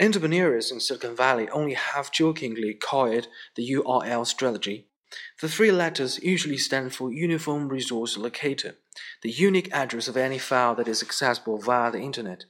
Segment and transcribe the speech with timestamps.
[0.00, 4.86] Entrepreneurs in Silicon Valley only half jokingly call it the URL strategy.
[5.40, 8.76] The three letters usually stand for Uniform Resource Locator,
[9.22, 12.44] the unique address of any file that is accessible via the Internet.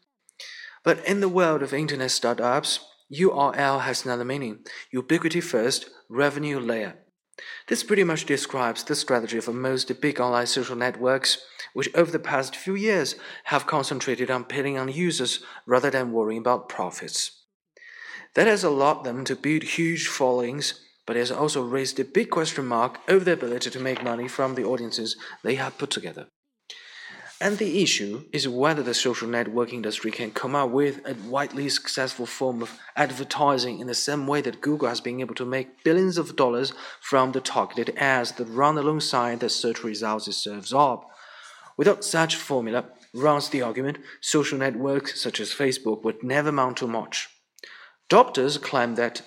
[0.85, 2.81] But in the world of Internet startups,
[3.11, 6.99] URL has another meaning ubiquity first, revenue layer.
[7.69, 11.39] This pretty much describes the strategy of most big online social networks,
[11.75, 13.15] which over the past few years
[13.45, 17.45] have concentrated on pitting on users rather than worrying about profits.
[18.35, 22.67] That has allowed them to build huge followings, but has also raised a big question
[22.67, 26.29] mark over their ability to make money from the audiences they have put together.
[27.41, 31.69] And the issue is whether the social network industry can come up with a widely
[31.69, 35.85] successful form of advertising in the same way that Google has been able to make
[35.85, 40.73] billions of dollars from the targeted ads that run alongside the search results it serves
[40.73, 41.09] up.
[41.77, 46.89] Without such formula, runs the argument, social networks such as Facebook would never amount to
[46.89, 47.29] much.
[48.09, 49.23] Doctors claim that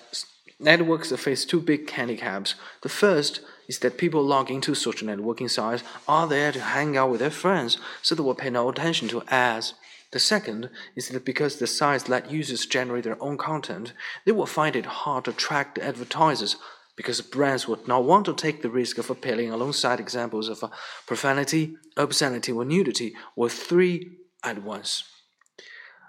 [0.60, 2.56] networks face two big handicaps.
[2.82, 7.10] The first is that people log into social networking sites are there to hang out
[7.10, 9.74] with their friends, so they will pay no attention to ads.
[10.12, 13.94] The second is that because the sites let users generate their own content,
[14.26, 16.56] they will find it hard to attract advertisers
[16.96, 20.62] because brands would not want to take the risk of appealing alongside examples of
[21.06, 25.04] profanity, obscenity, or nudity, or three at once.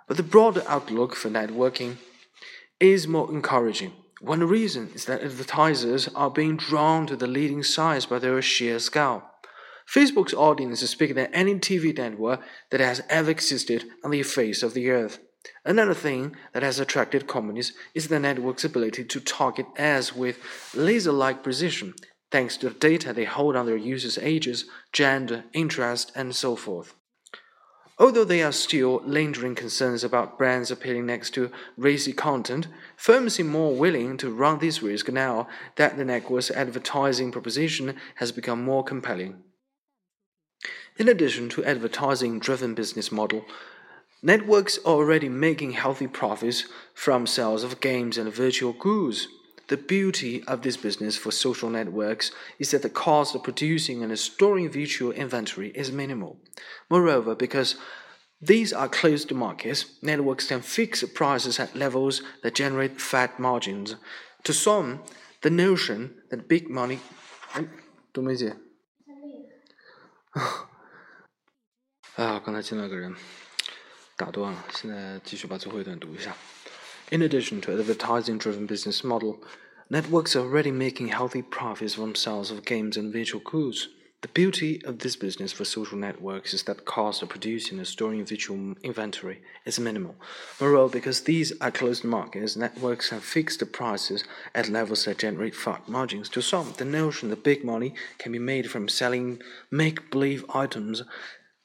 [0.07, 1.97] But the broader outlook for networking
[2.79, 3.93] is more encouraging.
[4.23, 8.79] One reason is that advertisers are being drawn to the leading sites by their sheer
[8.79, 9.29] scale.
[9.85, 12.39] Facebook's audience is bigger than any TV network
[12.71, 15.19] that has ever existed on the face of the earth.
[15.65, 20.39] Another thing that has attracted companies is the network's ability to target ads with
[20.73, 21.93] laser like precision,
[22.31, 24.63] thanks to the data they hold on their users' ages,
[24.93, 26.95] gender, interest, and so forth.
[27.99, 33.47] Although there are still lingering concerns about brands appearing next to racy content, firms seem
[33.47, 38.83] more willing to run this risk now that the network's advertising proposition has become more
[38.83, 39.43] compelling.
[40.97, 43.45] In addition to advertising driven business model,
[44.23, 46.65] networks are already making healthy profits
[46.95, 49.27] from sales of games and virtual goods.
[49.68, 54.18] The beauty of this business for social networks is that the cost of producing and
[54.18, 56.38] storing virtual inventory is minimal.
[56.88, 57.76] Moreover, because
[58.40, 63.96] these are closed markets, networks can fix prices at levels that generate fat margins.
[64.44, 65.00] To some,
[65.42, 67.00] the notion that big money.
[68.12, 68.56] 杜梅姐，
[72.16, 73.14] 啊，刚才进来个人，
[74.16, 76.34] 打断了，现在继续把最后一段读一下。
[77.13, 79.39] in addition to advertising driven business model,
[79.87, 83.87] networks are already making healthy profits from sales of games and virtual goods.
[84.23, 88.25] The beauty of this business for social networks is that cost of producing and storing
[88.25, 90.15] virtual inventory is minimal.
[90.59, 94.23] Moreover, because these are closed markets, networks have fixed the prices
[94.55, 96.29] at levels that generate fat margins.
[96.29, 101.03] To some, the notion that big money can be made from selling make believe items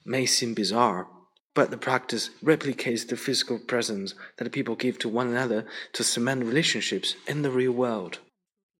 [0.04, 1.08] may seem bizarre,
[1.58, 6.44] but the practice replicates the physical presents that people give to one another to cement
[6.44, 8.20] relationships in the real world.